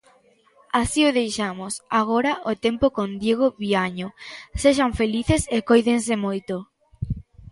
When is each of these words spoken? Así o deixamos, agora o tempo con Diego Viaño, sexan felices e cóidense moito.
Así 0.81 1.01
o 1.09 1.15
deixamos, 1.19 1.73
agora 2.01 2.31
o 2.51 2.53
tempo 2.65 2.85
con 2.97 3.07
Diego 3.23 3.47
Viaño, 3.61 4.07
sexan 4.61 4.91
felices 4.99 5.41
e 5.55 5.57
cóidense 5.69 6.15
moito. 6.25 6.55